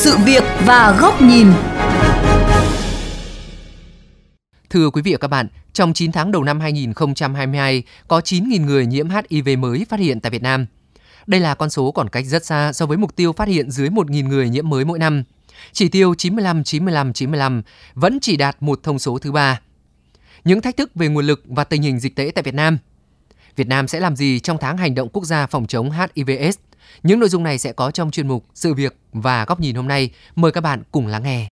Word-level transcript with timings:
sự 0.00 0.16
việc 0.24 0.44
và 0.66 0.96
góc 1.00 1.22
nhìn. 1.22 1.46
Thưa 4.70 4.90
quý 4.90 5.02
vị 5.02 5.12
và 5.12 5.18
các 5.18 5.28
bạn, 5.28 5.48
trong 5.72 5.92
9 5.92 6.12
tháng 6.12 6.32
đầu 6.32 6.44
năm 6.44 6.60
2022, 6.60 7.82
có 8.08 8.20
9.000 8.20 8.64
người 8.64 8.86
nhiễm 8.86 9.08
HIV 9.10 9.58
mới 9.58 9.86
phát 9.88 10.00
hiện 10.00 10.20
tại 10.20 10.30
Việt 10.30 10.42
Nam. 10.42 10.66
Đây 11.26 11.40
là 11.40 11.54
con 11.54 11.70
số 11.70 11.92
còn 11.92 12.08
cách 12.08 12.24
rất 12.26 12.44
xa 12.44 12.72
so 12.72 12.86
với 12.86 12.96
mục 12.96 13.16
tiêu 13.16 13.32
phát 13.32 13.48
hiện 13.48 13.70
dưới 13.70 13.88
1.000 13.88 14.28
người 14.28 14.48
nhiễm 14.48 14.68
mới 14.68 14.84
mỗi 14.84 14.98
năm. 14.98 15.22
Chỉ 15.72 15.88
tiêu 15.88 16.12
95-95-95 16.12 17.62
vẫn 17.94 18.18
chỉ 18.20 18.36
đạt 18.36 18.56
một 18.60 18.80
thông 18.82 18.98
số 18.98 19.18
thứ 19.18 19.32
ba. 19.32 19.60
Những 20.44 20.60
thách 20.60 20.76
thức 20.76 20.90
về 20.94 21.08
nguồn 21.08 21.26
lực 21.26 21.42
và 21.44 21.64
tình 21.64 21.82
hình 21.82 22.00
dịch 22.00 22.16
tễ 22.16 22.30
tại 22.34 22.42
Việt 22.42 22.54
Nam. 22.54 22.78
Việt 23.56 23.68
Nam 23.68 23.88
sẽ 23.88 24.00
làm 24.00 24.16
gì 24.16 24.40
trong 24.40 24.58
tháng 24.60 24.76
hành 24.76 24.94
động 24.94 25.08
quốc 25.12 25.24
gia 25.24 25.46
phòng 25.46 25.66
chống 25.66 25.90
HIV/AIDS? 25.90 26.58
Những 27.02 27.20
nội 27.20 27.28
dung 27.28 27.42
này 27.42 27.58
sẽ 27.58 27.72
có 27.72 27.90
trong 27.90 28.10
chuyên 28.10 28.28
mục 28.28 28.44
Sự 28.54 28.74
việc 28.74 28.96
và 29.12 29.44
góc 29.44 29.60
nhìn 29.60 29.74
hôm 29.74 29.88
nay. 29.88 30.10
Mời 30.36 30.52
các 30.52 30.60
bạn 30.60 30.82
cùng 30.92 31.06
lắng 31.06 31.22
nghe. 31.22 31.48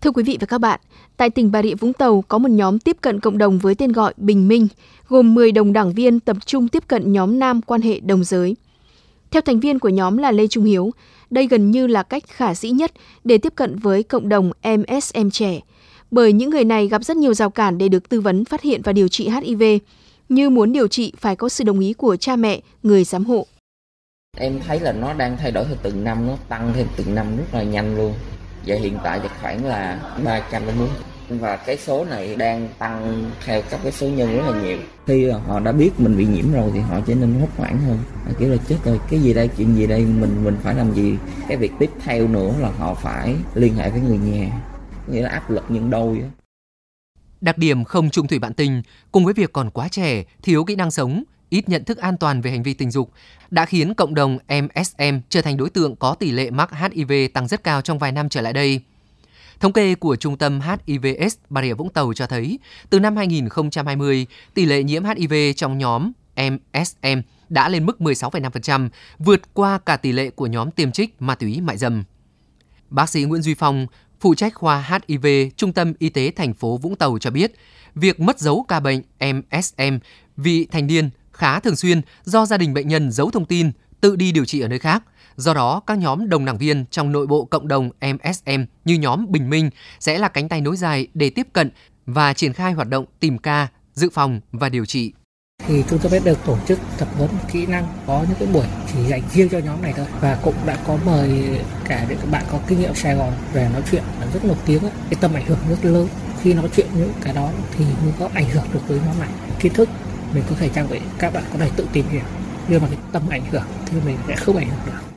Thưa 0.00 0.10
quý 0.10 0.22
vị 0.22 0.36
và 0.40 0.46
các 0.46 0.58
bạn, 0.58 0.80
tại 1.16 1.30
tỉnh 1.30 1.52
Bà 1.52 1.62
Rịa 1.62 1.74
Vũng 1.74 1.92
Tàu 1.92 2.24
có 2.28 2.38
một 2.38 2.50
nhóm 2.50 2.78
tiếp 2.78 2.96
cận 3.00 3.20
cộng 3.20 3.38
đồng 3.38 3.58
với 3.58 3.74
tên 3.74 3.92
gọi 3.92 4.14
Bình 4.16 4.48
Minh, 4.48 4.68
gồm 5.08 5.34
10 5.34 5.52
đồng 5.52 5.72
đảng 5.72 5.92
viên 5.92 6.20
tập 6.20 6.36
trung 6.46 6.68
tiếp 6.68 6.82
cận 6.88 7.12
nhóm 7.12 7.38
nam 7.38 7.62
quan 7.62 7.82
hệ 7.82 8.00
đồng 8.00 8.24
giới. 8.24 8.56
Theo 9.30 9.42
thành 9.42 9.60
viên 9.60 9.78
của 9.78 9.88
nhóm 9.88 10.16
là 10.16 10.32
Lê 10.32 10.46
Trung 10.46 10.64
Hiếu, 10.64 10.90
đây 11.30 11.46
gần 11.46 11.70
như 11.70 11.86
là 11.86 12.02
cách 12.02 12.22
khả 12.26 12.54
dĩ 12.54 12.70
nhất 12.70 12.92
để 13.24 13.38
tiếp 13.38 13.52
cận 13.56 13.76
với 13.78 14.02
cộng 14.02 14.28
đồng 14.28 14.52
MSM 14.62 15.30
trẻ, 15.30 15.60
bởi 16.10 16.32
những 16.32 16.50
người 16.50 16.64
này 16.64 16.88
gặp 16.88 17.04
rất 17.04 17.16
nhiều 17.16 17.34
rào 17.34 17.50
cản 17.50 17.78
để 17.78 17.88
được 17.88 18.08
tư 18.08 18.20
vấn 18.20 18.44
phát 18.44 18.62
hiện 18.62 18.82
và 18.82 18.92
điều 18.92 19.08
trị 19.08 19.28
HIV, 19.28 19.62
như 20.28 20.50
muốn 20.50 20.72
điều 20.72 20.88
trị 20.88 21.12
phải 21.16 21.36
có 21.36 21.48
sự 21.48 21.64
đồng 21.64 21.80
ý 21.80 21.92
của 21.92 22.16
cha 22.16 22.36
mẹ, 22.36 22.60
người 22.82 23.04
giám 23.04 23.24
hộ. 23.24 23.46
Em 24.36 24.60
thấy 24.66 24.80
là 24.80 24.92
nó 24.92 25.12
đang 25.12 25.36
thay 25.36 25.50
đổi 25.50 25.64
theo 25.64 25.76
từng 25.82 26.04
năm, 26.04 26.26
nó 26.26 26.36
tăng 26.48 26.72
thêm 26.74 26.86
từng 26.96 27.14
năm 27.14 27.26
rất 27.36 27.44
là 27.52 27.62
nhanh 27.62 27.96
luôn. 27.96 28.12
Và 28.66 28.76
hiện 28.76 28.98
tại 29.04 29.20
thì 29.22 29.28
khoảng 29.40 29.64
là 29.64 30.00
300 30.24 30.66
đến 30.66 30.74
400 30.78 31.02
và 31.38 31.56
cái 31.56 31.76
số 31.76 32.04
này 32.04 32.36
đang 32.36 32.68
tăng 32.78 33.30
theo 33.44 33.62
các 33.70 33.80
cái 33.82 33.92
số 33.92 34.08
nhân 34.08 34.36
rất 34.36 34.42
là 34.50 34.62
nhiều. 34.62 34.78
Khi 35.06 35.30
họ 35.30 35.60
đã 35.60 35.72
biết 35.72 35.90
mình 35.98 36.16
bị 36.16 36.26
nhiễm 36.26 36.52
rồi 36.52 36.70
thì 36.74 36.80
họ 36.80 37.00
trở 37.06 37.14
nên 37.14 37.40
hốt 37.40 37.48
hoảng 37.56 37.78
hơn 37.78 37.98
kiểu 38.38 38.50
là 38.50 38.56
chết 38.68 38.76
rồi 38.84 39.00
cái 39.10 39.20
gì 39.20 39.34
đây 39.34 39.48
chuyện 39.56 39.76
gì 39.76 39.86
đây 39.86 40.00
mình 40.00 40.44
mình 40.44 40.56
phải 40.62 40.74
làm 40.74 40.94
gì? 40.94 41.16
Cái 41.48 41.56
việc 41.56 41.72
tiếp 41.78 41.90
theo 42.04 42.28
nữa 42.28 42.54
là 42.60 42.70
họ 42.78 42.94
phải 42.94 43.34
liên 43.54 43.74
hệ 43.74 43.90
với 43.90 44.00
người 44.00 44.18
nhà 44.18 44.60
nghĩa 45.06 45.22
là 45.22 45.30
áp 45.30 45.50
lực 45.50 45.64
nhân 45.68 45.90
đôi 45.90 46.18
đó. 46.18 46.26
Đặc 47.40 47.58
điểm 47.58 47.84
không 47.84 48.10
trung 48.10 48.26
thủy 48.26 48.38
bạn 48.38 48.54
tình 48.54 48.82
cùng 49.12 49.24
với 49.24 49.34
việc 49.34 49.52
còn 49.52 49.70
quá 49.70 49.88
trẻ, 49.88 50.24
thiếu 50.42 50.64
kỹ 50.64 50.76
năng 50.76 50.90
sống, 50.90 51.22
ít 51.50 51.68
nhận 51.68 51.84
thức 51.84 51.98
an 51.98 52.16
toàn 52.16 52.40
về 52.40 52.50
hành 52.50 52.62
vi 52.62 52.74
tình 52.74 52.90
dục 52.90 53.12
đã 53.50 53.66
khiến 53.66 53.94
cộng 53.94 54.14
đồng 54.14 54.38
MSM 54.48 55.18
trở 55.28 55.42
thành 55.42 55.56
đối 55.56 55.70
tượng 55.70 55.96
có 55.96 56.14
tỷ 56.14 56.30
lệ 56.30 56.50
mắc 56.50 56.70
HIV 56.72 57.12
tăng 57.34 57.48
rất 57.48 57.64
cao 57.64 57.82
trong 57.82 57.98
vài 57.98 58.12
năm 58.12 58.28
trở 58.28 58.40
lại 58.40 58.52
đây. 58.52 58.80
Thống 59.60 59.72
kê 59.72 59.94
của 59.94 60.16
Trung 60.16 60.38
tâm 60.38 60.60
HIVS 60.60 61.36
Bà 61.50 61.62
Rịa 61.62 61.74
Vũng 61.74 61.90
Tàu 61.90 62.12
cho 62.12 62.26
thấy, 62.26 62.58
từ 62.90 63.00
năm 63.00 63.16
2020, 63.16 64.26
tỷ 64.54 64.66
lệ 64.66 64.82
nhiễm 64.82 65.04
HIV 65.04 65.34
trong 65.56 65.78
nhóm 65.78 66.12
MSM 66.36 67.20
đã 67.48 67.68
lên 67.68 67.86
mức 67.86 67.96
16,5%, 68.00 68.88
vượt 69.18 69.54
qua 69.54 69.78
cả 69.78 69.96
tỷ 69.96 70.12
lệ 70.12 70.30
của 70.30 70.46
nhóm 70.46 70.70
tiêm 70.70 70.92
trích 70.92 71.22
ma 71.22 71.34
túy 71.34 71.60
mại 71.60 71.78
dâm. 71.78 72.04
Bác 72.90 73.10
sĩ 73.10 73.24
Nguyễn 73.24 73.42
Duy 73.42 73.54
Phong, 73.54 73.86
phụ 74.20 74.34
trách 74.34 74.54
khoa 74.54 75.00
HIV 75.08 75.26
Trung 75.56 75.72
tâm 75.72 75.92
Y 75.98 76.08
tế 76.08 76.32
thành 76.36 76.54
phố 76.54 76.76
Vũng 76.76 76.96
Tàu 76.96 77.18
cho 77.18 77.30
biết, 77.30 77.52
việc 77.94 78.20
mất 78.20 78.38
dấu 78.38 78.64
ca 78.68 78.80
bệnh 78.80 79.02
MSM 79.20 79.98
vị 80.36 80.66
thành 80.70 80.86
niên 80.86 81.10
khá 81.40 81.60
thường 81.60 81.76
xuyên 81.76 82.00
do 82.24 82.46
gia 82.46 82.56
đình 82.56 82.74
bệnh 82.74 82.88
nhân 82.88 83.12
giấu 83.12 83.30
thông 83.30 83.44
tin, 83.44 83.70
tự 84.00 84.16
đi 84.16 84.32
điều 84.32 84.44
trị 84.44 84.60
ở 84.60 84.68
nơi 84.68 84.78
khác– 84.78 85.02
Do 85.40 85.54
đó, 85.54 85.80
các 85.86 85.98
nhóm 85.98 86.28
đồng 86.28 86.44
đảng 86.44 86.58
viên 86.58 86.84
trong 86.90 87.12
nội 87.12 87.26
bộ 87.26 87.44
cộng 87.44 87.68
đồng 87.68 87.90
MSM 88.00 88.62
như 88.84 88.94
nhóm 88.94 89.26
Bình 89.28 89.50
Minh 89.50 89.70
sẽ 90.00 90.18
là 90.18 90.28
cánh 90.28 90.48
tay 90.48 90.60
nối 90.60 90.76
dài 90.76 91.06
để 91.14 91.30
tiếp 91.30 91.46
cận 91.52 91.70
và 92.06 92.32
triển 92.32 92.52
khai 92.52 92.72
hoạt 92.72 92.88
động 92.88 93.04
tìm 93.20 93.38
ca, 93.38 93.68
dự 93.94 94.10
phòng 94.10 94.40
và 94.52 94.68
điều 94.68 94.86
trị. 94.86 95.12
Thì 95.66 95.84
trung 95.90 95.98
tâm 95.98 96.12
được 96.24 96.38
tổ 96.46 96.58
chức 96.68 96.78
tập 96.98 97.08
huấn 97.16 97.30
kỹ 97.52 97.66
năng, 97.66 97.86
có 98.06 98.24
những 98.28 98.38
cái 98.38 98.48
buổi 98.52 98.66
chỉ 98.92 98.98
dành 99.08 99.22
riêng 99.32 99.48
cho 99.48 99.58
nhóm 99.58 99.82
này 99.82 99.92
thôi 99.96 100.06
và 100.20 100.38
cũng 100.42 100.54
đã 100.66 100.78
có 100.86 100.98
mời 101.06 101.60
cả 101.84 102.06
những 102.08 102.18
các 102.18 102.30
bạn 102.30 102.44
có 102.52 102.58
kinh 102.66 102.80
nghiệm 102.80 102.94
Sài 102.94 103.14
Gòn 103.14 103.32
về 103.52 103.68
nói 103.72 103.82
chuyện 103.90 104.02
rất 104.34 104.44
nổi 104.44 104.56
tiếng 104.66 104.82
ấy. 104.82 104.92
cái 105.10 105.18
tâm 105.20 105.34
ảnh 105.34 105.46
hưởng 105.46 105.58
rất 105.68 105.84
lớn 105.84 106.08
khi 106.42 106.54
nói 106.54 106.68
chuyện 106.76 106.86
những 106.96 107.12
cái 107.20 107.34
đó 107.34 107.50
thì 107.76 107.84
mới 107.84 108.12
có 108.18 108.28
ảnh 108.34 108.50
hưởng 108.50 108.64
được 108.72 108.80
với 108.88 109.00
nhóm 109.06 109.18
này 109.20 109.28
kiến 109.60 109.72
thức 109.72 109.88
mình 110.34 110.44
có 110.50 110.56
thể 110.58 110.68
trang 110.74 110.88
bị 110.90 110.98
các 111.18 111.34
bạn 111.34 111.44
có 111.52 111.58
thể 111.58 111.70
tự 111.76 111.86
tìm 111.92 112.04
hiểu 112.10 112.22
nhưng 112.68 112.82
mà 112.82 112.88
cái 112.88 112.98
tầm 113.12 113.22
ảnh 113.30 113.42
hưởng 113.50 113.62
thì 113.86 113.96
mình 114.06 114.16
sẽ 114.28 114.36
không 114.36 114.56
ảnh 114.56 114.68
hưởng 114.70 114.80
được 114.86 115.10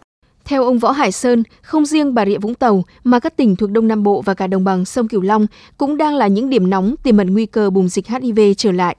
theo 0.46 0.64
ông 0.64 0.80
Võ 0.80 0.92
Hải 0.92 1.12
Sơn, 1.12 1.44
không 1.62 1.86
riêng 1.86 2.14
Bà 2.14 2.26
Rịa 2.26 2.38
Vũng 2.38 2.56
Tàu 2.56 2.84
mà 3.04 3.20
các 3.20 3.38
tỉnh 3.38 3.56
thuộc 3.56 3.72
Đông 3.72 3.88
Nam 3.88 4.04
Bộ 4.04 4.22
và 4.22 4.34
cả 4.34 4.48
đồng 4.48 4.64
bằng 4.64 4.86
sông 4.86 5.08
Cửu 5.08 5.22
Long 5.22 5.48
cũng 5.78 5.98
đang 5.98 6.16
là 6.16 6.28
những 6.28 6.50
điểm 6.50 6.70
nóng 6.70 6.96
tiềm 7.04 7.18
ẩn 7.18 7.34
nguy 7.34 7.46
cơ 7.46 7.70
bùng 7.70 7.90
dịch 7.90 8.08
HIV 8.08 8.40
trở 8.58 8.72
lại. 8.72 8.96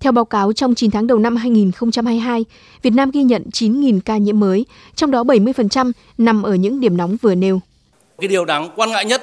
Theo 0.00 0.12
báo 0.12 0.24
cáo 0.24 0.52
trong 0.52 0.74
9 0.74 0.90
tháng 0.90 1.06
đầu 1.06 1.18
năm 1.18 1.36
2022, 1.36 2.44
Việt 2.82 2.90
Nam 2.90 3.10
ghi 3.10 3.22
nhận 3.22 3.42
9.000 3.52 4.00
ca 4.04 4.16
nhiễm 4.16 4.40
mới, 4.40 4.66
trong 4.94 5.10
đó 5.10 5.22
70% 5.22 5.92
nằm 6.18 6.42
ở 6.42 6.54
những 6.54 6.80
điểm 6.80 6.96
nóng 6.96 7.16
vừa 7.16 7.34
nêu. 7.34 7.60
Cái 8.18 8.28
điều 8.28 8.44
đáng 8.44 8.70
quan 8.76 8.90
ngại 8.90 9.04
nhất 9.04 9.22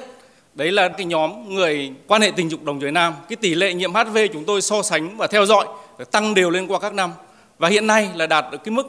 đấy 0.60 0.72
là 0.72 0.88
cái 0.88 1.06
nhóm 1.06 1.54
người 1.54 1.92
quan 2.06 2.22
hệ 2.22 2.30
tình 2.36 2.50
dục 2.50 2.64
đồng 2.64 2.80
giới 2.80 2.92
nam, 2.92 3.14
cái 3.28 3.36
tỷ 3.36 3.54
lệ 3.54 3.74
nhiễm 3.74 3.94
HIV 3.94 4.18
chúng 4.32 4.44
tôi 4.44 4.62
so 4.62 4.82
sánh 4.82 5.16
và 5.16 5.26
theo 5.26 5.46
dõi 5.46 5.66
tăng 6.10 6.34
đều 6.34 6.50
lên 6.50 6.66
qua 6.66 6.78
các 6.78 6.94
năm 6.94 7.12
và 7.58 7.68
hiện 7.68 7.86
nay 7.86 8.08
là 8.14 8.26
đạt 8.26 8.44
được 8.52 8.64
cái 8.64 8.72
mức 8.72 8.86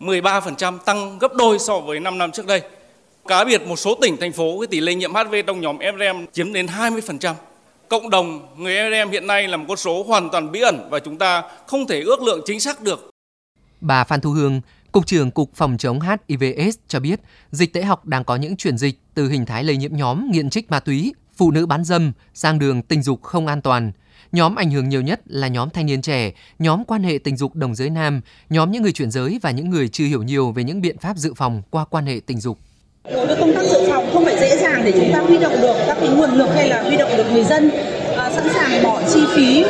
13% 0.00 0.78
tăng 0.78 1.18
gấp 1.18 1.34
đôi 1.34 1.58
so 1.58 1.80
với 1.80 2.00
5 2.00 2.18
năm 2.18 2.32
trước 2.32 2.46
đây. 2.46 2.62
Cá 3.26 3.44
biệt 3.44 3.66
một 3.66 3.76
số 3.76 3.94
tỉnh, 3.94 4.16
thành 4.16 4.32
phố 4.32 4.60
cái 4.60 4.66
tỷ 4.66 4.80
lệ 4.80 4.94
nhiễm 4.94 5.14
HIV 5.14 5.34
trong 5.46 5.60
nhóm 5.60 5.78
FRM 5.78 6.26
chiếm 6.32 6.52
đến 6.52 6.66
20%. 6.66 7.34
Cộng 7.88 8.10
đồng 8.10 8.46
người 8.56 8.74
FRM 8.74 9.10
hiện 9.10 9.26
nay 9.26 9.48
là 9.48 9.56
một 9.56 9.64
con 9.68 9.76
số 9.76 10.02
hoàn 10.02 10.30
toàn 10.30 10.52
bí 10.52 10.60
ẩn 10.60 10.88
và 10.90 10.98
chúng 10.98 11.16
ta 11.16 11.42
không 11.66 11.86
thể 11.86 12.00
ước 12.00 12.22
lượng 12.22 12.40
chính 12.46 12.60
xác 12.60 12.80
được. 12.80 13.13
Bà 13.84 14.04
Phan 14.04 14.20
Thu 14.20 14.30
Hương, 14.30 14.60
Cục 14.92 15.06
trưởng 15.06 15.30
Cục 15.30 15.50
Phòng 15.54 15.76
chống 15.78 15.98
HIVS 16.00 16.78
cho 16.88 17.00
biết, 17.00 17.20
dịch 17.50 17.72
tễ 17.72 17.82
học 17.82 18.06
đang 18.06 18.24
có 18.24 18.36
những 18.36 18.56
chuyển 18.56 18.78
dịch 18.78 19.00
từ 19.14 19.28
hình 19.28 19.46
thái 19.46 19.64
lây 19.64 19.76
nhiễm 19.76 19.96
nhóm 19.96 20.30
nghiện 20.30 20.50
trích 20.50 20.70
ma 20.70 20.80
túy, 20.80 21.14
phụ 21.36 21.50
nữ 21.50 21.66
bán 21.66 21.84
dâm 21.84 22.12
sang 22.34 22.58
đường 22.58 22.82
tình 22.82 23.02
dục 23.02 23.22
không 23.22 23.46
an 23.46 23.62
toàn– 23.62 23.92
Nhóm 24.34 24.54
ảnh 24.54 24.70
hưởng 24.70 24.88
nhiều 24.88 25.02
nhất 25.02 25.20
là 25.26 25.48
nhóm 25.48 25.70
thanh 25.70 25.86
niên 25.86 26.02
trẻ, 26.02 26.32
nhóm 26.58 26.84
quan 26.84 27.02
hệ 27.02 27.18
tình 27.24 27.36
dục 27.36 27.54
đồng 27.54 27.74
giới 27.74 27.90
nam, 27.90 28.20
nhóm 28.50 28.70
những 28.70 28.82
người 28.82 28.92
chuyển 28.92 29.10
giới 29.10 29.38
và 29.42 29.50
những 29.50 29.70
người 29.70 29.88
chưa 29.88 30.04
hiểu 30.04 30.22
nhiều 30.22 30.52
về 30.52 30.64
những 30.64 30.80
biện 30.80 30.98
pháp 30.98 31.16
dự 31.16 31.34
phòng 31.34 31.62
qua 31.70 31.84
quan 31.84 32.06
hệ 32.06 32.20
tình 32.26 32.40
dục. 32.40 32.58
Đối 33.12 33.26
với 33.26 33.36
công 33.40 33.54
tác 33.54 33.62
dự 33.62 33.90
phòng 33.90 34.10
không 34.12 34.24
phải 34.24 34.36
dễ 34.40 34.56
dàng 34.56 34.82
để 34.84 34.92
chúng 34.92 35.12
ta 35.12 35.18
huy 35.18 35.38
động 35.38 35.52
được 35.62 35.76
các 35.86 35.96
cái 36.00 36.08
nguồn 36.08 36.30
lực 36.30 36.48
hay 36.54 36.68
là 36.68 36.82
huy 36.82 36.96
động 36.96 37.10
được 37.16 37.26
người 37.32 37.44
dân 37.44 37.70
à, 38.16 38.30
sẵn 38.34 38.48
sàng 38.54 38.82
bỏ 38.82 39.02
chi 39.14 39.20
phí 39.36 39.64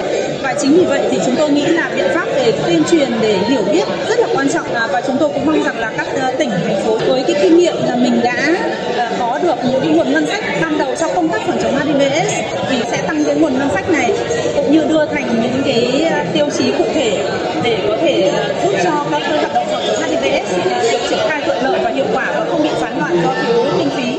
và 0.55 0.61
chính 0.61 0.77
vì 0.77 0.85
vậy 0.85 1.09
thì 1.11 1.19
chúng 1.27 1.35
tôi 1.39 1.51
nghĩ 1.51 1.67
là 1.67 1.91
biện 1.97 2.07
pháp 2.15 2.27
về 2.27 2.53
tuyên 2.67 2.83
truyền 2.91 3.13
để 3.21 3.39
hiểu 3.49 3.63
biết 3.73 3.85
rất 4.09 4.19
là 4.19 4.29
quan 4.35 4.49
trọng 4.49 4.75
à, 4.75 4.89
và 4.93 5.01
chúng 5.07 5.17
tôi 5.21 5.29
cũng 5.35 5.47
mong 5.47 5.63
rằng 5.63 5.79
là 5.79 5.93
các 5.97 6.07
ờ, 6.21 6.33
tỉnh 6.39 6.51
thành 6.51 6.83
phố 6.85 6.99
với 6.99 7.25
cái 7.27 7.37
kinh 7.43 7.59
nghiệm 7.59 7.75
là 7.87 7.97
mình 7.97 8.21
đã 8.25 8.57
ờ, 8.97 9.13
có 9.19 9.39
được 9.43 9.55
những 9.65 9.97
nguồn 9.97 10.13
ngân 10.13 10.27
sách 10.27 10.45
ban 10.63 10.79
đầu 10.79 10.95
trong 11.01 11.11
công 11.15 11.29
tác 11.29 11.43
phòng 11.47 11.59
chống 11.63 11.79
HIVS 11.79 12.33
thì 12.71 12.77
sẽ 12.91 13.03
tăng 13.07 13.25
cái 13.25 13.35
nguồn 13.35 13.59
ngân 13.59 13.69
sách 13.75 13.91
này 13.91 14.13
cũng 14.57 14.73
như 14.73 14.85
đưa 14.89 15.07
thành 15.07 15.43
những 15.43 15.63
cái 15.65 16.05
ờ, 16.05 16.25
tiêu 16.33 16.47
chí 16.59 16.73
cụ 16.79 16.85
thể 16.95 17.25
để 17.63 17.85
có 17.89 17.97
thể 18.01 18.33
giúp 18.65 18.73
cho 18.85 19.07
các 19.11 19.23
hoạt 19.29 19.55
động 19.55 19.67
phòng 19.73 19.83
chống 19.87 20.11
HIVS 20.11 20.57
được 20.93 21.01
triển 21.11 21.19
khai 21.29 21.43
thuận 21.47 21.65
lợi 21.65 21.81
và 21.85 21.91
hiệu 21.91 22.07
quả 22.13 22.33
và 22.39 22.47
không 22.51 22.63
bị 22.63 22.71
phán 22.81 22.99
đoạn 22.99 23.17
do 23.23 23.35
thiếu 23.47 23.65
kinh 23.79 23.91
phí. 23.91 24.19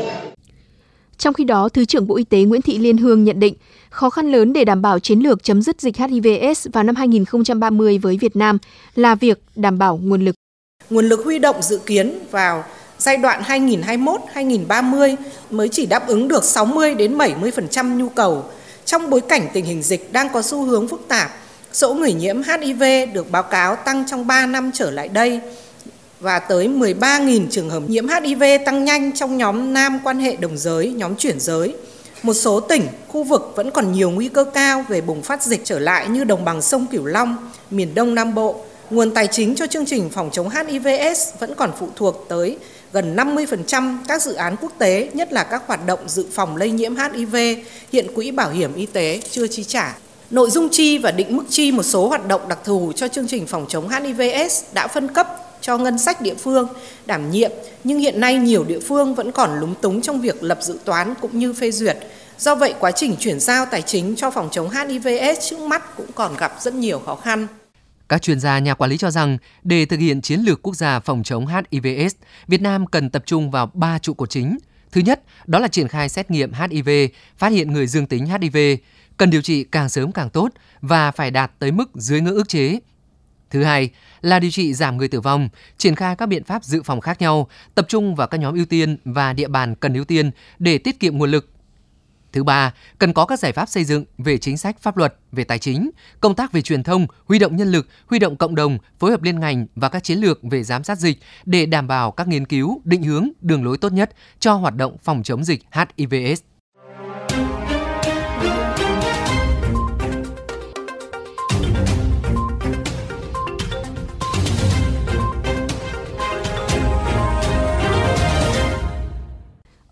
Trong 1.18 1.34
khi 1.34 1.44
đó, 1.44 1.68
Thứ 1.68 1.84
trưởng 1.84 2.06
Bộ 2.06 2.16
Y 2.16 2.24
tế 2.24 2.42
Nguyễn 2.42 2.62
Thị 2.62 2.78
Liên 2.78 2.96
Hương 2.98 3.24
nhận 3.24 3.40
định, 3.40 3.54
khó 3.96 4.10
khăn 4.10 4.32
lớn 4.32 4.52
để 4.52 4.64
đảm 4.64 4.82
bảo 4.82 4.98
chiến 4.98 5.20
lược 5.20 5.42
chấm 5.42 5.62
dứt 5.62 5.80
dịch 5.80 5.96
HIV/AIDS 5.96 6.66
vào 6.72 6.84
năm 6.84 6.94
2030 6.96 7.98
với 7.98 8.18
Việt 8.20 8.36
Nam 8.36 8.58
là 8.94 9.14
việc 9.14 9.38
đảm 9.54 9.78
bảo 9.78 10.00
nguồn 10.02 10.24
lực. 10.24 10.34
Nguồn 10.90 11.08
lực 11.08 11.24
huy 11.24 11.38
động 11.38 11.62
dự 11.62 11.78
kiến 11.86 12.18
vào 12.30 12.64
giai 12.98 13.16
đoạn 13.16 13.42
2021-2030 13.42 15.16
mới 15.50 15.68
chỉ 15.68 15.86
đáp 15.86 16.06
ứng 16.06 16.28
được 16.28 16.44
60 16.44 16.94
đến 16.94 17.18
70% 17.18 17.96
nhu 17.96 18.08
cầu. 18.08 18.44
Trong 18.84 19.10
bối 19.10 19.20
cảnh 19.20 19.48
tình 19.52 19.64
hình 19.64 19.82
dịch 19.82 20.12
đang 20.12 20.28
có 20.32 20.42
xu 20.42 20.64
hướng 20.64 20.88
phức 20.88 21.00
tạp, 21.08 21.30
số 21.72 21.94
người 21.94 22.12
nhiễm 22.12 22.36
HIV 22.42 22.82
được 23.14 23.30
báo 23.30 23.42
cáo 23.42 23.76
tăng 23.76 24.04
trong 24.10 24.26
3 24.26 24.46
năm 24.46 24.70
trở 24.74 24.90
lại 24.90 25.08
đây 25.08 25.40
và 26.20 26.38
tới 26.38 26.68
13.000 26.68 27.46
trường 27.50 27.70
hợp 27.70 27.82
nhiễm 27.88 28.06
HIV 28.08 28.42
tăng 28.66 28.84
nhanh 28.84 29.12
trong 29.12 29.36
nhóm 29.36 29.72
nam 29.72 29.98
quan 30.04 30.18
hệ 30.18 30.36
đồng 30.36 30.58
giới, 30.58 30.92
nhóm 30.92 31.16
chuyển 31.16 31.40
giới. 31.40 31.74
Một 32.26 32.34
số 32.34 32.60
tỉnh, 32.60 32.88
khu 33.08 33.24
vực 33.24 33.52
vẫn 33.56 33.70
còn 33.70 33.92
nhiều 33.92 34.10
nguy 34.10 34.28
cơ 34.28 34.44
cao 34.44 34.84
về 34.88 35.00
bùng 35.00 35.22
phát 35.22 35.42
dịch 35.42 35.60
trở 35.64 35.78
lại 35.78 36.08
như 36.08 36.24
đồng 36.24 36.44
bằng 36.44 36.62
sông 36.62 36.86
Cửu 36.86 37.04
Long, 37.04 37.50
miền 37.70 37.94
Đông 37.94 38.14
Nam 38.14 38.34
Bộ, 38.34 38.60
Nguồn 38.90 39.10
tài 39.10 39.26
chính 39.26 39.54
cho 39.54 39.66
chương 39.66 39.86
trình 39.86 40.10
phòng 40.10 40.30
chống 40.32 40.50
HIVS 40.50 41.28
vẫn 41.38 41.54
còn 41.54 41.72
phụ 41.78 41.88
thuộc 41.96 42.24
tới 42.28 42.56
gần 42.92 43.16
50% 43.16 43.96
các 44.08 44.22
dự 44.22 44.34
án 44.34 44.56
quốc 44.60 44.72
tế, 44.78 45.10
nhất 45.12 45.32
là 45.32 45.44
các 45.44 45.62
hoạt 45.66 45.86
động 45.86 46.00
dự 46.06 46.26
phòng 46.32 46.56
lây 46.56 46.70
nhiễm 46.70 46.94
HIV, 46.96 47.36
hiện 47.92 48.14
Quỹ 48.14 48.30
Bảo 48.30 48.50
hiểm 48.50 48.74
Y 48.74 48.86
tế 48.86 49.20
chưa 49.30 49.46
chi 49.46 49.64
trả. 49.64 49.98
Nội 50.30 50.50
dung 50.50 50.68
chi 50.68 50.98
và 50.98 51.10
định 51.10 51.36
mức 51.36 51.44
chi 51.50 51.72
một 51.72 51.82
số 51.82 52.08
hoạt 52.08 52.28
động 52.28 52.48
đặc 52.48 52.58
thù 52.64 52.92
cho 52.96 53.08
chương 53.08 53.26
trình 53.26 53.46
phòng 53.46 53.66
chống 53.68 53.88
HIVS 53.88 54.64
đã 54.74 54.86
phân 54.86 55.08
cấp 55.08 55.45
cho 55.60 55.78
ngân 55.78 55.98
sách 55.98 56.20
địa 56.20 56.34
phương 56.34 56.68
đảm 57.06 57.30
nhiệm, 57.30 57.50
nhưng 57.84 57.98
hiện 57.98 58.20
nay 58.20 58.38
nhiều 58.38 58.64
địa 58.64 58.80
phương 58.80 59.14
vẫn 59.14 59.32
còn 59.32 59.60
lúng 59.60 59.74
túng 59.74 60.00
trong 60.00 60.20
việc 60.20 60.42
lập 60.42 60.58
dự 60.62 60.78
toán 60.84 61.14
cũng 61.20 61.38
như 61.38 61.52
phê 61.52 61.70
duyệt. 61.70 61.96
Do 62.38 62.54
vậy, 62.54 62.74
quá 62.80 62.90
trình 62.90 63.16
chuyển 63.18 63.40
giao 63.40 63.66
tài 63.66 63.82
chính 63.82 64.16
cho 64.16 64.30
phòng 64.30 64.48
chống 64.52 64.70
HIVS 64.70 65.50
trước 65.50 65.60
mắt 65.60 65.96
cũng 65.96 66.12
còn 66.14 66.36
gặp 66.36 66.56
rất 66.60 66.74
nhiều 66.74 66.98
khó 66.98 67.14
khăn. 67.16 67.46
Các 68.08 68.22
chuyên 68.22 68.40
gia 68.40 68.58
nhà 68.58 68.74
quản 68.74 68.90
lý 68.90 68.96
cho 68.96 69.10
rằng 69.10 69.38
để 69.62 69.86
thực 69.86 70.00
hiện 70.00 70.20
chiến 70.20 70.40
lược 70.40 70.62
quốc 70.62 70.76
gia 70.76 71.00
phòng 71.00 71.22
chống 71.22 71.46
HIVS, 71.46 72.14
Việt 72.46 72.62
Nam 72.62 72.86
cần 72.86 73.10
tập 73.10 73.22
trung 73.26 73.50
vào 73.50 73.70
ba 73.74 73.98
trụ 73.98 74.14
cột 74.14 74.30
chính. 74.30 74.58
Thứ 74.92 75.00
nhất, 75.00 75.22
đó 75.46 75.58
là 75.58 75.68
triển 75.68 75.88
khai 75.88 76.08
xét 76.08 76.30
nghiệm 76.30 76.52
HIV, 76.52 76.88
phát 77.36 77.52
hiện 77.52 77.72
người 77.72 77.86
dương 77.86 78.06
tính 78.06 78.26
HIV, 78.26 78.56
cần 79.16 79.30
điều 79.30 79.42
trị 79.42 79.64
càng 79.64 79.88
sớm 79.88 80.12
càng 80.12 80.30
tốt 80.30 80.48
và 80.80 81.10
phải 81.10 81.30
đạt 81.30 81.52
tới 81.58 81.70
mức 81.72 81.90
dưới 81.94 82.20
ngưỡng 82.20 82.34
ức 82.34 82.48
chế. 82.48 82.78
Thứ 83.50 83.64
hai 83.64 83.90
là 84.20 84.38
điều 84.38 84.50
trị 84.50 84.74
giảm 84.74 84.96
người 84.96 85.08
tử 85.08 85.20
vong, 85.20 85.48
triển 85.78 85.94
khai 85.94 86.16
các 86.16 86.26
biện 86.26 86.44
pháp 86.44 86.64
dự 86.64 86.82
phòng 86.82 87.00
khác 87.00 87.20
nhau, 87.20 87.48
tập 87.74 87.86
trung 87.88 88.14
vào 88.14 88.26
các 88.26 88.40
nhóm 88.40 88.54
ưu 88.54 88.64
tiên 88.64 88.96
và 89.04 89.32
địa 89.32 89.48
bàn 89.48 89.74
cần 89.74 89.94
ưu 89.94 90.04
tiên 90.04 90.30
để 90.58 90.78
tiết 90.78 91.00
kiệm 91.00 91.18
nguồn 91.18 91.30
lực 91.30 91.48
Thứ 92.36 92.44
ba, 92.44 92.74
cần 92.98 93.12
có 93.12 93.26
các 93.26 93.38
giải 93.38 93.52
pháp 93.52 93.68
xây 93.68 93.84
dựng 93.84 94.04
về 94.18 94.38
chính 94.38 94.56
sách 94.56 94.76
pháp 94.80 94.96
luật, 94.96 95.14
về 95.32 95.44
tài 95.44 95.58
chính, 95.58 95.90
công 96.20 96.34
tác 96.34 96.52
về 96.52 96.62
truyền 96.62 96.82
thông, 96.82 97.06
huy 97.24 97.38
động 97.38 97.56
nhân 97.56 97.72
lực, 97.72 97.88
huy 98.06 98.18
động 98.18 98.36
cộng 98.36 98.54
đồng, 98.54 98.78
phối 98.98 99.10
hợp 99.10 99.22
liên 99.22 99.40
ngành 99.40 99.66
và 99.74 99.88
các 99.88 100.04
chiến 100.04 100.18
lược 100.18 100.40
về 100.42 100.62
giám 100.62 100.84
sát 100.84 100.98
dịch 100.98 101.18
để 101.44 101.66
đảm 101.66 101.86
bảo 101.86 102.10
các 102.10 102.28
nghiên 102.28 102.46
cứu, 102.46 102.80
định 102.84 103.02
hướng, 103.02 103.28
đường 103.40 103.64
lối 103.64 103.78
tốt 103.78 103.92
nhất 103.92 104.10
cho 104.38 104.54
hoạt 104.54 104.76
động 104.76 104.96
phòng 105.02 105.22
chống 105.22 105.44
dịch 105.44 105.62
HIVS. 105.72 106.42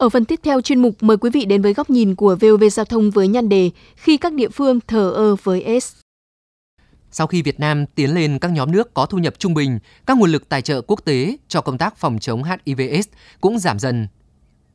Ở 0.05 0.09
phần 0.09 0.25
tiếp 0.25 0.41
theo 0.43 0.61
chuyên 0.61 0.83
mục 0.83 1.03
mời 1.03 1.17
quý 1.17 1.31
vị 1.31 1.45
đến 1.45 1.63
với 1.63 1.75
góc 1.75 1.91
nhìn 1.91 2.15
của 2.15 2.37
VOV 2.41 2.65
Giao 2.73 2.85
thông 2.85 3.11
với 3.11 3.29
nhan 3.29 3.49
đề 3.49 3.71
khi 3.97 4.17
các 4.17 4.33
địa 4.33 4.49
phương 4.49 4.81
thờ 4.81 5.11
ơ 5.11 5.37
với 5.43 5.81
S. 5.81 5.93
Sau 7.11 7.27
khi 7.27 7.43
Việt 7.43 7.61
Nam 7.61 7.87
tiến 7.87 8.15
lên 8.15 8.39
các 8.39 8.53
nhóm 8.53 8.73
nước 8.73 8.95
có 8.95 9.07
thu 9.07 9.19
nhập 9.19 9.35
trung 9.39 9.55
bình, 9.55 9.79
các 10.07 10.19
nguồn 10.19 10.31
lực 10.31 10.49
tài 10.49 10.63
trợ 10.63 10.81
quốc 10.81 11.05
tế 11.05 11.37
cho 11.49 11.61
công 11.61 11.79
tác 11.79 11.97
phòng 11.97 12.19
chống 12.19 12.43
HIVS 12.45 13.09
cũng 13.41 13.59
giảm 13.59 13.79
dần. 13.79 14.09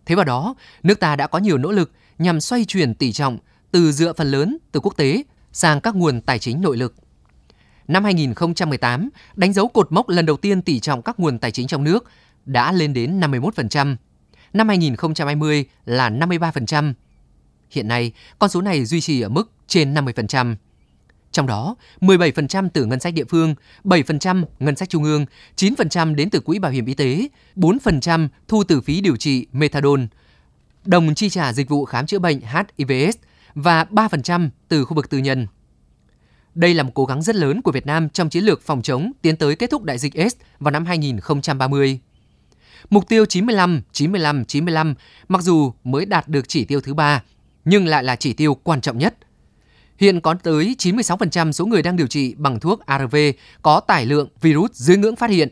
Thế 0.06 0.16
vào 0.16 0.26
đó, 0.26 0.56
nước 0.84 1.00
ta 1.00 1.16
đã 1.16 1.28
có 1.28 1.40
nhiều 1.40 1.58
nỗ 1.58 1.72
lực 1.72 1.92
nhằm 2.18 2.42
xoay 2.42 2.66
chuyển 2.66 2.94
tỷ 2.94 3.12
trọng 3.12 3.38
từ 3.72 3.92
dựa 3.92 4.14
phần 4.14 4.32
lớn 4.32 4.58
từ 4.72 4.80
quốc 4.80 4.98
tế 4.98 5.24
sang 5.52 5.82
các 5.82 5.96
nguồn 5.96 6.22
tài 6.22 6.40
chính 6.40 6.62
nội 6.62 6.78
lực. 6.78 6.96
Năm 7.88 8.04
2018, 8.04 9.10
đánh 9.36 9.54
dấu 9.54 9.68
cột 9.68 9.92
mốc 9.92 10.10
lần 10.10 10.26
đầu 10.26 10.38
tiên 10.38 10.62
tỷ 10.62 10.80
trọng 10.80 11.02
các 11.02 11.20
nguồn 11.20 11.40
tài 11.40 11.52
chính 11.52 11.68
trong 11.68 11.84
nước 11.84 12.06
đã 12.46 12.72
lên 12.72 12.94
đến 12.94 13.20
51%, 13.20 13.96
năm 14.54 14.68
2020 14.68 15.66
là 15.86 16.10
53%. 16.10 16.94
Hiện 17.72 17.88
nay, 17.88 18.12
con 18.40 18.50
số 18.50 18.62
này 18.62 18.86
duy 18.86 19.02
trì 19.02 19.22
ở 19.22 19.30
mức 19.30 19.52
trên 19.68 19.94
50%. 19.94 20.56
Trong 21.32 21.48
đó, 21.48 21.76
17% 22.02 22.70
từ 22.74 22.86
ngân 22.86 23.00
sách 23.00 23.14
địa 23.14 23.24
phương, 23.30 23.56
7% 23.84 24.44
ngân 24.60 24.76
sách 24.76 24.90
trung 24.90 25.04
ương, 25.04 25.26
9% 25.56 26.16
đến 26.16 26.30
từ 26.30 26.40
quỹ 26.40 26.60
bảo 26.60 26.72
hiểm 26.72 26.86
y 26.86 26.94
tế, 26.94 27.28
4% 27.56 28.28
thu 28.48 28.64
từ 28.64 28.82
phí 28.82 29.02
điều 29.02 29.16
trị 29.16 29.48
methadone, 29.52 30.04
đồng 30.86 31.16
chi 31.16 31.30
trả 31.30 31.54
dịch 31.54 31.70
vụ 31.70 31.86
khám 31.86 32.06
chữa 32.06 32.20
bệnh 32.20 32.40
HIVS 32.78 33.18
và 33.56 33.84
3% 33.84 34.50
từ 34.68 34.86
khu 34.86 34.96
vực 34.96 35.10
tư 35.10 35.18
nhân. 35.18 35.48
Đây 36.56 36.74
là 36.74 36.84
một 36.84 36.92
cố 36.94 37.06
gắng 37.06 37.22
rất 37.22 37.36
lớn 37.36 37.62
của 37.62 37.72
Việt 37.72 37.86
Nam 37.86 38.10
trong 38.10 38.30
chiến 38.30 38.44
lược 38.44 38.62
phòng 38.62 38.82
chống 38.82 39.12
tiến 39.22 39.36
tới 39.36 39.56
kết 39.56 39.70
thúc 39.70 39.84
đại 39.84 39.98
dịch 39.98 40.14
S 40.14 40.36
vào 40.60 40.72
năm 40.72 40.86
2030. 40.86 42.00
Mục 42.90 43.10
tiêu 43.10 43.26
95, 43.26 43.82
95, 43.92 44.46
95 44.46 44.96
mặc 45.28 45.42
dù 45.42 45.74
mới 45.84 46.06
đạt 46.06 46.28
được 46.28 46.50
chỉ 46.50 46.66
tiêu 46.66 46.82
thứ 46.82 46.94
ba, 46.94 47.24
nhưng 47.66 47.88
lại 47.88 48.04
là 48.04 48.16
chỉ 48.16 48.34
tiêu 48.34 48.54
quan 48.64 48.82
trọng 48.82 48.98
nhất. 48.98 49.16
Hiện 49.98 50.22
có 50.22 50.34
tới 50.34 50.76
96% 50.80 51.52
số 51.52 51.66
người 51.66 51.82
đang 51.82 51.96
điều 51.96 52.08
trị 52.08 52.36
bằng 52.38 52.60
thuốc 52.60 52.86
ARV 52.86 53.16
có 53.62 53.80
tải 53.80 54.06
lượng 54.06 54.30
virus 54.42 54.72
dưới 54.74 54.98
ngưỡng 54.98 55.16
phát 55.16 55.30
hiện. 55.30 55.50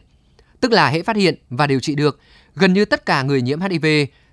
Tức 0.60 0.72
là 0.72 0.90
hệ 0.90 1.04
phát 1.04 1.16
hiện 1.16 1.36
và 1.50 1.68
điều 1.68 1.80
trị 1.80 1.96
được, 1.96 2.20
gần 2.56 2.74
như 2.74 2.86
tất 2.86 3.06
cả 3.06 3.24
người 3.24 3.42
nhiễm 3.42 3.62
HIV 3.62 3.86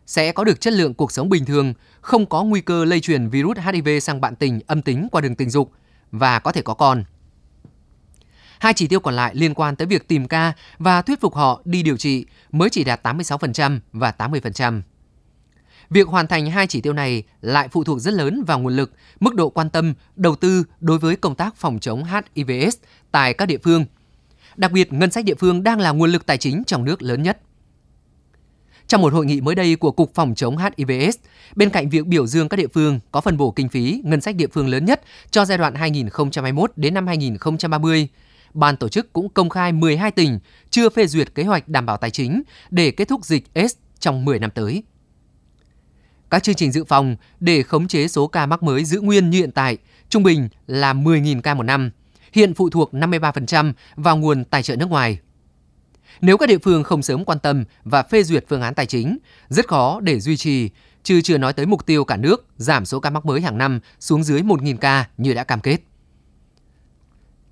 sẽ 0.06 0.32
có 0.32 0.44
được 0.44 0.60
chất 0.60 0.72
lượng 0.72 0.94
cuộc 0.94 1.12
sống 1.12 1.28
bình 1.28 1.44
thường, 1.44 1.74
không 2.00 2.26
có 2.26 2.44
nguy 2.44 2.60
cơ 2.60 2.84
lây 2.84 3.00
truyền 3.00 3.28
virus 3.28 3.58
HIV 3.58 3.88
sang 4.02 4.20
bạn 4.20 4.36
tình 4.36 4.60
âm 4.66 4.82
tính 4.82 5.08
qua 5.12 5.20
đường 5.20 5.34
tình 5.34 5.50
dục 5.50 5.72
và 6.10 6.38
có 6.38 6.52
thể 6.52 6.62
có 6.62 6.74
con. 6.74 7.04
Hai 8.64 8.74
chỉ 8.74 8.86
tiêu 8.86 9.00
còn 9.00 9.14
lại 9.14 9.34
liên 9.34 9.54
quan 9.54 9.76
tới 9.76 9.86
việc 9.86 10.08
tìm 10.08 10.28
ca 10.28 10.52
và 10.78 11.02
thuyết 11.02 11.20
phục 11.20 11.34
họ 11.34 11.62
đi 11.64 11.82
điều 11.82 11.96
trị 11.96 12.26
mới 12.52 12.70
chỉ 12.70 12.84
đạt 12.84 13.06
86% 13.06 13.78
và 13.92 14.12
80%. 14.18 14.82
Việc 15.90 16.08
hoàn 16.08 16.26
thành 16.26 16.50
hai 16.50 16.66
chỉ 16.66 16.80
tiêu 16.80 16.92
này 16.92 17.22
lại 17.40 17.68
phụ 17.68 17.84
thuộc 17.84 18.00
rất 18.00 18.14
lớn 18.14 18.44
vào 18.46 18.58
nguồn 18.58 18.76
lực, 18.76 18.92
mức 19.20 19.34
độ 19.34 19.50
quan 19.50 19.70
tâm, 19.70 19.94
đầu 20.16 20.36
tư 20.36 20.64
đối 20.80 20.98
với 20.98 21.16
công 21.16 21.34
tác 21.34 21.56
phòng 21.56 21.78
chống 21.78 22.04
HIVS 22.04 22.76
tại 23.10 23.34
các 23.34 23.46
địa 23.46 23.58
phương. 23.62 23.84
Đặc 24.56 24.72
biệt, 24.72 24.92
ngân 24.92 25.10
sách 25.10 25.24
địa 25.24 25.34
phương 25.34 25.62
đang 25.62 25.80
là 25.80 25.90
nguồn 25.90 26.10
lực 26.10 26.26
tài 26.26 26.38
chính 26.38 26.62
trong 26.66 26.84
nước 26.84 27.02
lớn 27.02 27.22
nhất. 27.22 27.40
Trong 28.86 29.00
một 29.00 29.12
hội 29.12 29.26
nghị 29.26 29.40
mới 29.40 29.54
đây 29.54 29.76
của 29.76 29.90
Cục 29.90 30.14
Phòng 30.14 30.34
chống 30.34 30.56
HIVS, 30.58 31.16
bên 31.56 31.70
cạnh 31.70 31.88
việc 31.88 32.06
biểu 32.06 32.26
dương 32.26 32.48
các 32.48 32.56
địa 32.56 32.68
phương 32.74 33.00
có 33.10 33.20
phân 33.20 33.36
bổ 33.36 33.50
kinh 33.50 33.68
phí 33.68 34.00
ngân 34.04 34.20
sách 34.20 34.36
địa 34.36 34.48
phương 34.52 34.68
lớn 34.68 34.84
nhất 34.84 35.02
cho 35.30 35.44
giai 35.44 35.58
đoạn 35.58 35.74
2021 35.74 36.72
đến 36.76 36.94
năm 36.94 37.06
2030, 37.06 38.08
ban 38.54 38.76
tổ 38.76 38.88
chức 38.88 39.12
cũng 39.12 39.28
công 39.28 39.48
khai 39.48 39.72
12 39.72 40.10
tỉnh 40.10 40.38
chưa 40.70 40.88
phê 40.88 41.06
duyệt 41.06 41.34
kế 41.34 41.42
hoạch 41.42 41.68
đảm 41.68 41.86
bảo 41.86 41.96
tài 41.96 42.10
chính 42.10 42.42
để 42.70 42.90
kết 42.90 43.08
thúc 43.08 43.24
dịch 43.24 43.44
S 43.54 43.74
trong 43.98 44.24
10 44.24 44.38
năm 44.38 44.50
tới. 44.50 44.82
Các 46.30 46.42
chương 46.42 46.54
trình 46.54 46.72
dự 46.72 46.84
phòng 46.84 47.16
để 47.40 47.62
khống 47.62 47.88
chế 47.88 48.08
số 48.08 48.26
ca 48.26 48.46
mắc 48.46 48.62
mới 48.62 48.84
giữ 48.84 49.00
nguyên 49.00 49.30
như 49.30 49.38
hiện 49.38 49.52
tại, 49.52 49.78
trung 50.08 50.22
bình 50.22 50.48
là 50.66 50.92
10.000 50.92 51.40
ca 51.40 51.54
một 51.54 51.62
năm, 51.62 51.90
hiện 52.32 52.54
phụ 52.54 52.70
thuộc 52.70 52.92
53% 52.92 53.72
vào 53.96 54.16
nguồn 54.16 54.44
tài 54.44 54.62
trợ 54.62 54.76
nước 54.76 54.90
ngoài. 54.90 55.18
Nếu 56.20 56.36
các 56.36 56.48
địa 56.48 56.58
phương 56.58 56.82
không 56.82 57.02
sớm 57.02 57.24
quan 57.24 57.38
tâm 57.38 57.64
và 57.84 58.02
phê 58.02 58.22
duyệt 58.22 58.44
phương 58.48 58.62
án 58.62 58.74
tài 58.74 58.86
chính, 58.86 59.18
rất 59.48 59.68
khó 59.68 60.00
để 60.00 60.20
duy 60.20 60.36
trì, 60.36 60.70
chứ 61.02 61.20
chưa 61.20 61.38
nói 61.38 61.52
tới 61.52 61.66
mục 61.66 61.86
tiêu 61.86 62.04
cả 62.04 62.16
nước 62.16 62.46
giảm 62.56 62.86
số 62.86 63.00
ca 63.00 63.10
mắc 63.10 63.26
mới 63.26 63.40
hàng 63.40 63.58
năm 63.58 63.80
xuống 64.00 64.24
dưới 64.24 64.42
1.000 64.42 64.76
ca 64.76 65.08
như 65.16 65.34
đã 65.34 65.44
cam 65.44 65.60
kết. 65.60 65.78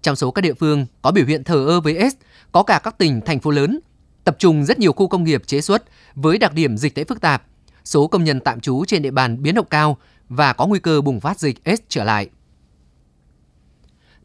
Trong 0.03 0.17
số 0.17 0.31
các 0.31 0.43
địa 0.43 0.55
phương 0.55 0.87
có 1.03 1.11
biểu 1.11 1.27
hiện 1.27 1.45
thờ 1.45 1.67
ơ 1.67 1.81
với 1.81 2.11
S, 2.11 2.15
có 2.53 2.63
cả 2.63 2.81
các 2.83 2.99
tỉnh, 2.99 3.21
thành 3.21 3.41
phố 3.41 3.51
lớn, 3.51 3.81
tập 4.25 4.37
trung 4.39 4.65
rất 4.65 4.79
nhiều 4.79 4.93
khu 4.93 5.09
công 5.09 5.25
nghiệp 5.25 5.43
chế 5.47 5.61
xuất 5.61 5.85
với 6.15 6.39
đặc 6.39 6.55
điểm 6.55 6.77
dịch 6.77 6.95
tễ 6.95 7.05
phức 7.05 7.21
tạp, 7.21 7.43
số 7.85 8.07
công 8.07 8.25
nhân 8.25 8.41
tạm 8.41 8.61
trú 8.61 8.85
trên 8.85 9.03
địa 9.03 9.11
bàn 9.11 9.43
biến 9.43 9.55
động 9.55 9.67
cao 9.71 9.97
và 10.29 10.53
có 10.53 10.67
nguy 10.67 10.79
cơ 10.79 11.01
bùng 11.01 11.21
phát 11.21 11.39
dịch 11.39 11.59
S 11.65 11.81
trở 11.89 12.05
lại. 12.05 12.29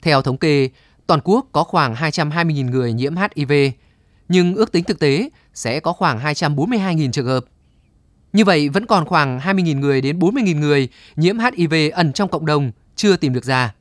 Theo 0.02 0.22
thống 0.22 0.38
kê, 0.38 0.70
toàn 1.08 1.20
quốc 1.24 1.48
có 1.52 1.64
khoảng 1.64 1.94
220.000 1.94 2.70
người 2.70 2.94
nhiễm 2.94 3.16
HIV, 3.16 3.52
nhưng 4.30 4.56
ước 4.56 4.72
tính 4.72 4.84
thực 4.84 5.00
tế 5.00 5.30
sẽ 5.54 5.80
có 5.80 5.94
khoảng 5.94 6.20
242.000 6.20 7.12
trường 7.12 7.26
hợp. 7.26 7.46
Như 8.34 8.46
vậy, 8.46 8.70
vẫn 8.70 8.86
còn 8.86 9.06
khoảng 9.06 9.40
20.000 9.40 9.80
người 9.80 10.02
đến 10.02 10.20
40.000 10.20 10.60
người 10.60 10.90
nhiễm 11.16 11.38
HIV 11.40 11.74
ẩn 11.94 12.14
trong 12.14 12.30
cộng 12.30 12.46
đồng 12.46 12.72
chưa 12.96 13.18
tìm 13.18 13.34
được 13.34 13.46
ra. 13.46 13.74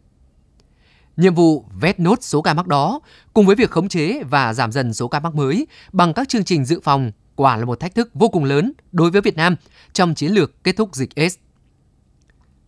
Nhiệm 1.16 1.34
vụ 1.34 1.64
vét 1.80 2.00
nốt 2.00 2.18
số 2.22 2.42
ca 2.42 2.54
mắc 2.54 2.66
đó 2.66 3.00
cùng 3.32 3.46
với 3.46 3.56
việc 3.56 3.70
khống 3.70 3.88
chế 3.88 4.22
và 4.30 4.54
giảm 4.54 4.72
dần 4.72 4.94
số 4.94 5.08
ca 5.08 5.20
mắc 5.20 5.34
mới 5.34 5.66
bằng 5.92 6.14
các 6.14 6.28
chương 6.28 6.44
trình 6.44 6.64
dự 6.64 6.80
phòng 6.80 7.12
quả 7.36 7.56
là 7.56 7.64
một 7.64 7.80
thách 7.80 7.94
thức 7.94 8.10
vô 8.14 8.28
cùng 8.28 8.44
lớn 8.44 8.72
đối 8.92 9.10
với 9.10 9.20
Việt 9.20 9.36
Nam 9.36 9.56
trong 9.92 10.14
chiến 10.14 10.32
lược 10.32 10.64
kết 10.64 10.76
thúc 10.76 10.94
dịch 10.94 11.14
AIDS. 11.14 11.36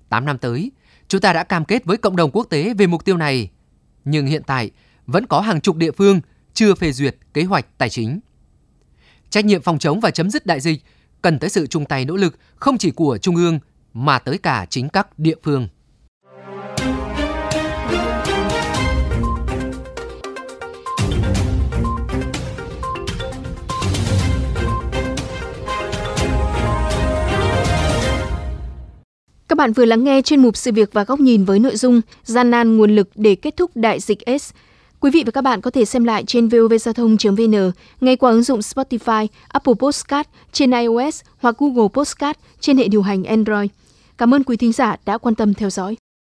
8 0.08 0.24
năm 0.24 0.38
tới, 0.38 0.70
chúng 1.08 1.20
ta 1.20 1.32
đã 1.32 1.44
cam 1.44 1.64
kết 1.64 1.84
với 1.84 1.96
cộng 1.96 2.16
đồng 2.16 2.30
quốc 2.30 2.46
tế 2.50 2.74
về 2.74 2.86
mục 2.86 3.04
tiêu 3.04 3.16
này, 3.16 3.50
nhưng 4.04 4.26
hiện 4.26 4.42
tại 4.46 4.70
vẫn 5.06 5.26
có 5.26 5.40
hàng 5.40 5.60
chục 5.60 5.76
địa 5.76 5.90
phương 5.92 6.20
chưa 6.54 6.74
phê 6.74 6.92
duyệt 6.92 7.16
kế 7.34 7.42
hoạch 7.42 7.78
tài 7.78 7.90
chính. 7.90 8.20
Trách 9.30 9.44
nhiệm 9.44 9.62
phòng 9.62 9.78
chống 9.78 10.00
và 10.00 10.10
chấm 10.10 10.30
dứt 10.30 10.46
đại 10.46 10.60
dịch 10.60 10.82
cần 11.22 11.38
tới 11.38 11.50
sự 11.50 11.66
chung 11.66 11.84
tay 11.84 12.04
nỗ 12.04 12.16
lực 12.16 12.38
không 12.56 12.78
chỉ 12.78 12.90
của 12.90 13.18
Trung 13.18 13.36
ương 13.36 13.58
mà 13.94 14.18
tới 14.18 14.38
cả 14.38 14.66
chính 14.70 14.88
các 14.88 15.18
địa 15.18 15.36
phương. 15.42 15.68
Các 29.48 29.58
bạn 29.58 29.72
vừa 29.72 29.84
lắng 29.84 30.04
nghe 30.04 30.22
chuyên 30.22 30.42
mục 30.42 30.56
sự 30.56 30.72
việc 30.72 30.92
và 30.92 31.04
góc 31.04 31.20
nhìn 31.20 31.44
với 31.44 31.58
nội 31.58 31.76
dung 31.76 32.00
gian 32.24 32.50
nan 32.50 32.76
nguồn 32.76 32.96
lực 32.96 33.08
để 33.14 33.34
kết 33.34 33.56
thúc 33.56 33.70
đại 33.74 34.00
dịch 34.00 34.18
S. 34.40 34.50
Quý 35.00 35.10
vị 35.10 35.22
và 35.26 35.30
các 35.30 35.40
bạn 35.42 35.60
có 35.60 35.70
thể 35.70 35.84
xem 35.84 36.04
lại 36.04 36.24
trên 36.26 36.48
vovgiao 36.48 36.92
thông.vn, 36.92 37.70
ngay 38.00 38.16
qua 38.16 38.30
ứng 38.30 38.42
dụng 38.42 38.60
Spotify, 38.60 39.26
Apple 39.48 39.74
Podcast 39.78 40.28
trên 40.52 40.70
iOS 40.70 41.20
hoặc 41.38 41.56
Google 41.58 41.88
Podcast 41.94 42.36
trên 42.60 42.78
hệ 42.78 42.88
điều 42.88 43.02
hành 43.02 43.24
Android. 43.24 43.70
Cảm 44.18 44.34
ơn 44.34 44.44
quý 44.44 44.56
thính 44.56 44.72
giả 44.72 44.96
đã 45.06 45.18
quan 45.18 45.34
tâm 45.34 45.54
theo 45.54 45.70
dõi. 45.70 45.96